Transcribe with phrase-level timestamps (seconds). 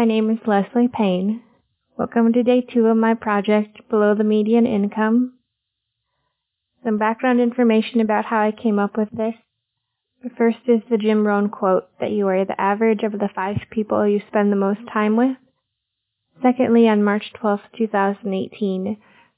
[0.00, 1.42] My name is Leslie Payne.
[1.98, 5.34] Welcome to day two of my project, Below the Median Income.
[6.82, 9.34] Some background information about how I came up with this.
[10.24, 13.58] The first is the Jim Rohn quote that you are the average of the five
[13.70, 15.36] people you spend the most time with.
[16.40, 18.96] Secondly, on March 12, 2018,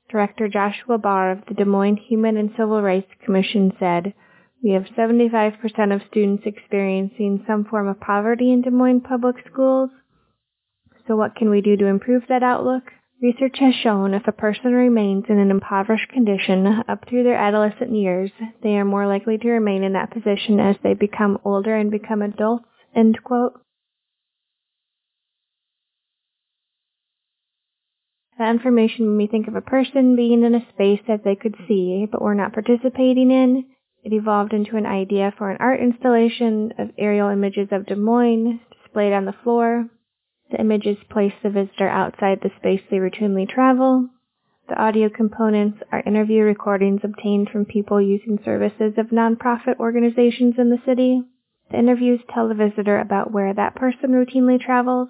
[0.09, 4.15] Director Joshua Barr of the Des Moines Human and Civil Rights Commission said,
[4.63, 9.91] we have 75% of students experiencing some form of poverty in Des Moines public schools.
[11.13, 12.85] So what can we do to improve that outlook?
[13.21, 17.95] Research has shown if a person remains in an impoverished condition up through their adolescent
[17.95, 18.31] years,
[18.63, 22.23] they are more likely to remain in that position as they become older and become
[22.23, 22.65] adults.
[22.97, 23.61] End quote.
[28.39, 31.57] That information made me think of a person being in a space that they could
[31.69, 33.67] see but were not participating in.
[34.03, 38.61] It evolved into an idea for an art installation of aerial images of Des Moines
[38.83, 39.91] displayed on the floor.
[40.53, 44.11] The images place the visitor outside the space they routinely travel.
[44.69, 50.69] The audio components are interview recordings obtained from people using services of nonprofit organizations in
[50.69, 51.23] the city.
[51.71, 55.09] The interviews tell the visitor about where that person routinely travels.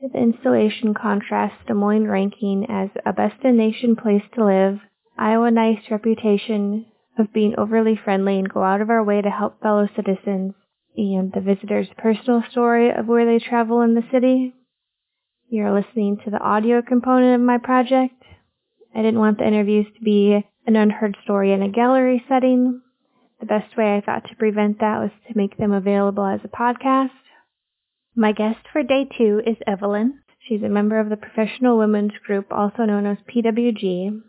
[0.00, 4.78] The installation contrasts Des Moines ranking as a best-in-nation place to live,
[5.18, 6.86] Iowa Nice reputation
[7.18, 10.54] of being overly friendly and go out of our way to help fellow citizens,
[10.96, 14.54] and the visitor's personal story of where they travel in the city.
[15.48, 18.22] You're listening to the audio component of my project.
[18.94, 22.82] I didn't want the interviews to be an unheard story in a gallery setting.
[23.40, 26.48] The best way I thought to prevent that was to make them available as a
[26.48, 27.10] podcast.
[28.14, 30.20] My guest for day two is Evelyn.
[30.48, 34.22] She's a member of the Professional Women's Group, also known as PWG,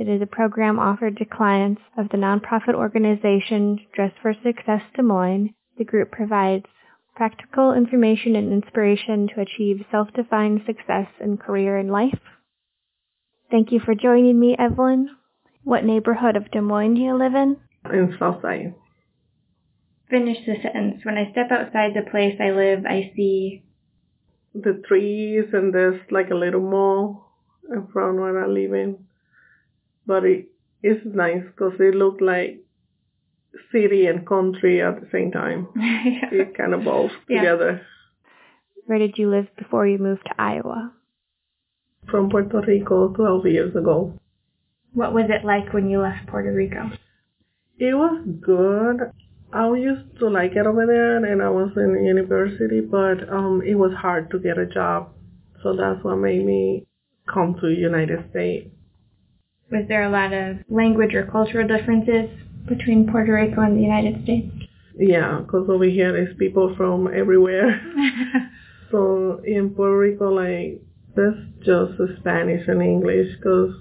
[0.00, 5.02] it is a program offered to clients of the nonprofit organization Dress for Success Des
[5.02, 5.50] Moines.
[5.80, 6.66] The group provides
[7.16, 12.20] practical information and inspiration to achieve self-defined success in career and life.
[13.50, 15.08] Thank you for joining me, Evelyn.
[15.64, 17.56] What neighborhood of Des Moines do you live in?
[17.90, 18.74] In Southside.
[20.10, 21.02] Finish the sentence.
[21.02, 23.64] When I step outside the place I live, I see
[24.54, 27.24] the trees and there's like a little mall
[27.72, 29.06] in front where I live in
[30.06, 30.48] but it
[30.82, 32.64] is nice because it looked like
[33.72, 35.68] city and country at the same time.
[35.76, 36.28] yeah.
[36.32, 37.40] It kind of both yeah.
[37.40, 37.86] together.
[38.86, 40.92] Where did you live before you moved to Iowa?
[42.10, 44.18] From Puerto Rico 12 years ago.
[44.92, 46.90] What was it like when you left Puerto Rico?
[47.78, 49.12] It was good.
[49.52, 53.74] I used to like it over there and I was in university, but um, it
[53.74, 55.10] was hard to get a job.
[55.62, 56.86] So that's what made me
[57.32, 58.70] come to United States.
[59.70, 62.28] Was there a lot of language or cultural differences
[62.70, 64.48] between Puerto Rico and the United States?
[64.96, 67.80] Yeah, because over here there's people from everywhere.
[68.90, 70.80] so in Puerto Rico, like,
[71.14, 73.74] that's just Spanish and English because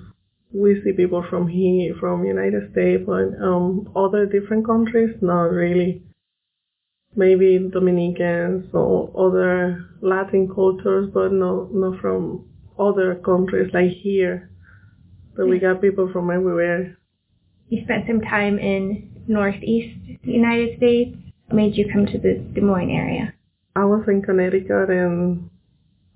[0.52, 6.04] we see people from here, from United States, but um, other different countries, not really.
[7.16, 12.48] Maybe Dominicans or other Latin cultures, but no, not from
[12.80, 14.50] other countries like here.
[15.36, 16.99] So we got people from everywhere.
[17.70, 21.16] You spent some time in Northeast United States.
[21.46, 23.34] What made you come to the Des Moines area?
[23.76, 25.52] I was in Connecticut and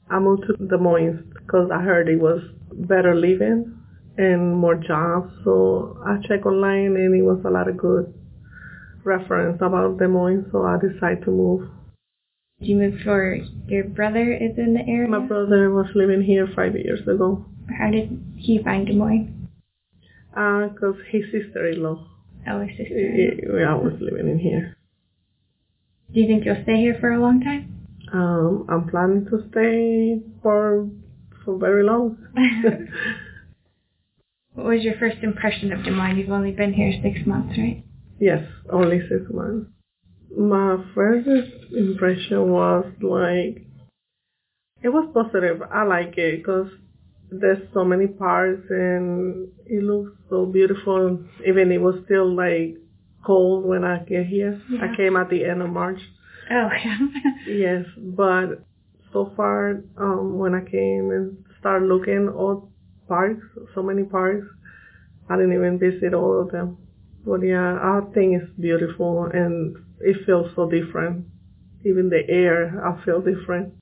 [0.09, 2.41] I moved to Des Moines because I heard it was
[2.73, 3.77] better living
[4.17, 5.31] and more jobs.
[5.43, 8.11] So I checked online and it was a lot of good
[9.03, 10.47] reference about Des Moines.
[10.51, 11.69] So I decided to move.
[12.61, 13.37] Did you move for
[13.67, 15.07] your brother is in the area?
[15.07, 17.45] My brother was living here five years ago.
[17.77, 19.42] How did he find Des Moines?
[20.35, 22.07] Uh, cause his sister-in-law.
[22.47, 22.99] Oh, his sister.
[22.99, 24.75] Yeah, I was living in here.
[26.13, 27.87] Do you think you'll stay here for a long time?
[28.11, 30.89] Um, I'm planning to stay for
[31.43, 32.17] for very long.
[34.53, 36.17] what was your first impression of Des Moines?
[36.17, 37.83] You've only been here six months, right?
[38.19, 39.69] Yes, only six months.
[40.35, 41.27] My first
[41.71, 43.65] impression was like
[44.83, 45.61] it was positive.
[45.61, 46.69] I like it because
[47.39, 51.19] there's so many parks and it looks so beautiful.
[51.45, 52.77] Even it was still like
[53.25, 54.61] cold when I get here.
[54.69, 54.79] Yeah.
[54.91, 55.99] I came at the end of March.
[56.51, 56.97] Oh yeah.
[57.47, 58.65] yes, but
[59.11, 62.69] so far um when I came and started looking all
[63.07, 63.45] parks,
[63.75, 64.47] so many parks,
[65.29, 66.77] I didn't even visit all of them.
[67.25, 71.25] But yeah, I think it's beautiful and it feels so different.
[71.85, 73.73] Even the air, I feel different.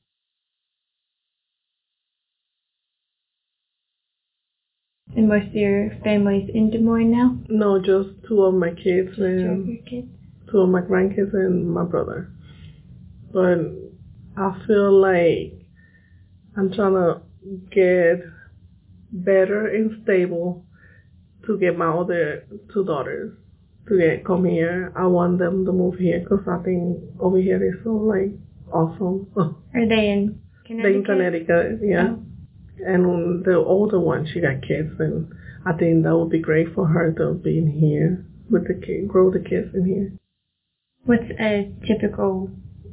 [5.15, 7.37] And most of your family's in Des Moines now?
[7.49, 10.07] No, just two of my kids just and two of your kids.
[10.49, 12.31] Two of my grandkids and my brother.
[13.31, 13.59] But
[14.37, 15.53] I feel like
[16.57, 17.21] I'm trying to
[17.71, 18.25] get
[19.11, 20.65] better and stable
[21.45, 23.37] to get my other two daughters
[23.87, 24.93] to get come here.
[24.95, 28.31] I want them to move here because I think over here is so like
[28.71, 29.27] awesome.
[29.35, 30.83] Are they in Connecticut?
[30.83, 32.07] They in Connecticut, yeah.
[32.11, 32.23] Oh.
[32.85, 35.31] And the older one, she got kids, and
[35.65, 39.07] I think that would be great for her to be in here with the kid,
[39.07, 40.11] grow the kids in here.
[41.05, 42.51] What's a typical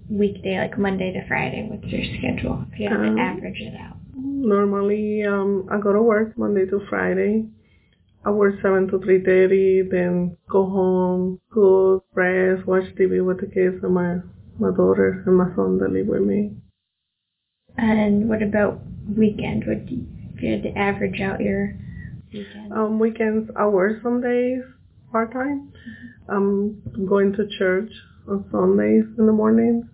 [0.08, 1.66] weekday, like Monday to Friday?
[1.70, 2.64] What's your schedule?
[2.72, 3.96] If you have Um, to average it out.
[4.16, 7.46] Normally, um, I go to work Monday to Friday.
[8.24, 13.46] I work seven to three thirty, then go home, cook, rest, watch TV with the
[13.46, 14.18] kids and my
[14.58, 16.52] my daughter and my son that live with me.
[17.78, 18.80] And what about
[19.16, 19.64] weekend?
[19.66, 21.76] What do you, if you had to average out your
[22.32, 22.72] weekend?
[22.72, 24.62] Um, weekends I work some days
[25.12, 25.72] part time.
[26.28, 27.90] I'm going to church
[28.28, 29.88] on Sundays in the morning.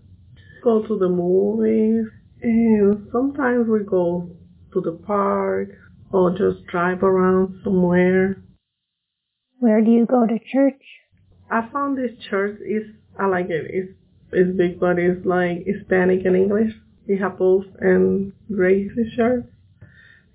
[0.63, 2.07] Go to the movies,
[2.43, 4.31] and sometimes we go
[4.73, 5.69] to the park
[6.11, 8.43] or just drive around somewhere.
[9.59, 10.83] Where do you go to church?
[11.51, 12.85] I found this church is
[13.19, 13.67] I like it.
[13.69, 13.93] It's
[14.33, 16.73] it's big, but it's like Hispanic and English.
[17.07, 19.45] We have both and Grace church,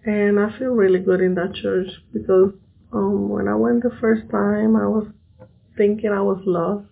[0.06, 2.51] and I feel really good in that church because
[2.94, 5.07] um when I went the first time, I was
[5.77, 6.86] thinking I was lost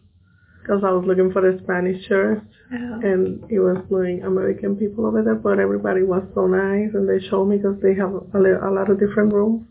[0.61, 2.43] because I was looking for the Spanish church,
[2.73, 2.99] Oh.
[3.01, 7.25] and it was like American people over there, but everybody was so nice, and they
[7.29, 9.65] showed me because they have a, li- a lot of different rooms.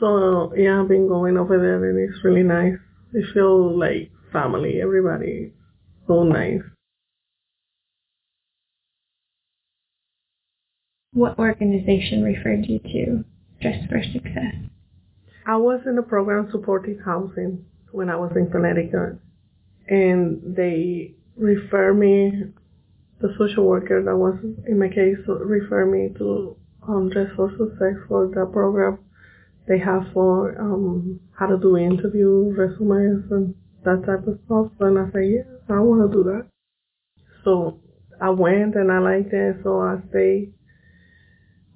[0.00, 2.78] So yeah, I've been going over there, and it's really nice.
[3.14, 4.80] I feel like family.
[4.80, 5.52] Everybody
[6.06, 6.62] so nice.
[11.14, 13.24] What organization referred you to
[13.60, 14.54] Dress for Success?
[15.46, 19.18] I was in a program supporting housing when I was in Connecticut,
[19.88, 22.44] and they refer me.
[23.20, 26.56] The social worker that was in my case refer me to
[26.88, 28.98] um, Dress for Success for the program
[29.68, 33.54] they have for um, how to do interviews, resumes, and
[33.84, 34.72] that type of stuff.
[34.80, 36.46] And I said, yeah, I want to do that.
[37.44, 37.80] So
[38.20, 40.54] I went and I liked it, so I stayed.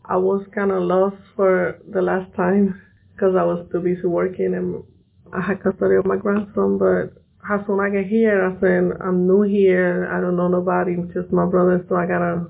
[0.08, 2.80] I was kind of lost for the last time
[3.12, 4.84] because I was too busy working and
[5.32, 6.78] I had custody of my grandson.
[6.78, 7.20] But
[7.50, 10.08] as soon as I get here, I said, I'm new here.
[10.12, 11.84] I don't know nobody, just my brother.
[11.88, 12.46] So I gotta,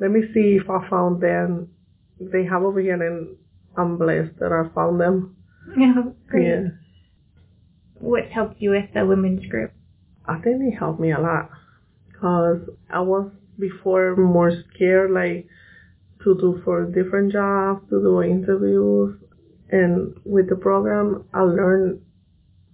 [0.00, 1.68] let me see if I found them.
[2.20, 3.36] They have over here and
[3.76, 5.36] I'm blessed that I found them.
[5.70, 6.46] Oh, great.
[6.46, 6.68] Yeah.
[8.00, 9.72] What helped you with the women's group?
[10.24, 11.50] I think it helped me a lot
[12.06, 12.60] because
[12.90, 15.46] I was before more scared, like
[16.24, 19.16] to do for different jobs, to do interviews,
[19.70, 22.00] and with the program, I learned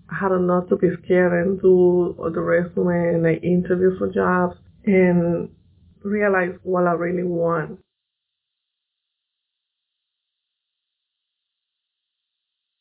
[0.07, 4.57] how to not to be scared and do the resume and like interview for jobs
[4.85, 5.49] and
[6.03, 7.81] realize what I really want.